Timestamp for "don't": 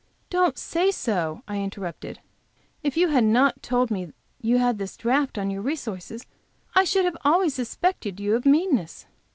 0.31-0.57